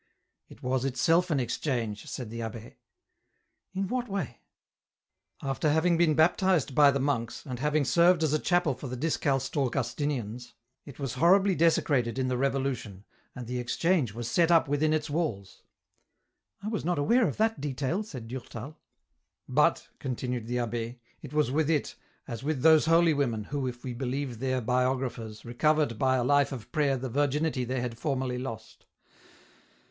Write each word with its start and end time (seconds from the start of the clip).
"It 0.49 0.63
was 0.63 0.83
itself 0.83 1.29
an 1.29 1.39
Exchange," 1.39 2.07
said 2.07 2.31
the 2.31 2.39
abbd." 2.39 2.73
In 3.75 3.87
what 3.87 4.09
way?"" 4.09 4.39
After 5.43 5.71
having 5.71 5.95
been 5.95 6.15
baptized 6.15 6.73
by 6.73 6.89
the 6.89 6.99
monks, 6.99 7.45
and 7.45 7.59
having 7.59 7.85
served 7.85 8.23
as 8.23 8.33
a 8.33 8.39
chapel 8.39 8.73
for 8.73 8.87
the 8.87 8.95
discalced 8.95 9.55
Augustinians, 9.55 10.55
it 10.87 10.97
was 10.97 11.13
horribly 11.21 11.53
desecrated 11.53 12.17
in 12.17 12.29
the 12.29 12.37
Revolution, 12.39 13.03
and 13.35 13.45
the 13.45 13.59
Exchange 13.59 14.11
was 14.11 14.27
set 14.27 14.49
up 14.49 14.67
within 14.67 14.91
its 14.91 15.07
walls."" 15.07 15.61
I 16.63 16.67
was 16.69 16.83
not 16.83 16.97
aware 16.97 17.27
of 17.27 17.37
that 17.37 17.61
detail," 17.61 18.01
said 18.01 18.27
Durtal. 18.27 18.79
*' 19.15 19.23
But," 19.47 19.87
continued 19.99 20.47
the 20.47 20.57
abbd," 20.57 20.97
it 21.21 21.31
was 21.31 21.51
with 21.51 21.69
it, 21.69 21.93
as 22.27 22.41
with 22.41 22.63
those 22.63 22.87
EN 22.87 22.93
ROUTE. 22.93 22.95
6 22.95 22.95
1 22.95 22.95
holy 22.99 23.13
women, 23.13 23.43
who, 23.43 23.67
if 23.67 23.83
we 23.83 23.93
believe 23.93 24.39
their 24.39 24.61
biographers, 24.61 25.45
recovered 25.45 25.99
by 25.99 26.15
a 26.15 26.23
life 26.23 26.51
of 26.51 26.71
prayer 26.71 26.97
the 26.97 27.07
virginity 27.07 27.63
they 27.65 27.81
had 27.81 27.99
formerly 27.99 28.39
lost. 28.39 28.87